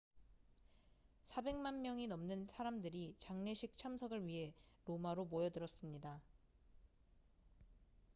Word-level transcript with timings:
400만 1.25 1.81
명이 1.81 2.07
넘는 2.07 2.45
사람들이 2.47 3.13
장례식 3.19 3.77
참석을 3.77 4.25
위해 4.25 4.51
로마로 4.85 5.25
모여들었습니다 5.25 6.19